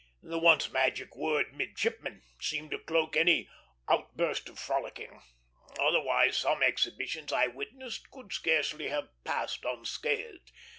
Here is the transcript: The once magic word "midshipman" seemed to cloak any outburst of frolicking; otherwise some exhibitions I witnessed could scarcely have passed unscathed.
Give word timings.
The 0.23 0.39
once 0.39 0.71
magic 0.71 1.15
word 1.15 1.53
"midshipman" 1.53 2.23
seemed 2.39 2.71
to 2.71 2.79
cloak 2.79 3.15
any 3.15 3.47
outburst 3.87 4.49
of 4.49 4.57
frolicking; 4.57 5.21
otherwise 5.79 6.37
some 6.37 6.63
exhibitions 6.63 7.31
I 7.31 7.45
witnessed 7.45 8.09
could 8.09 8.33
scarcely 8.33 8.87
have 8.87 9.09
passed 9.25 9.63
unscathed. 9.63 10.51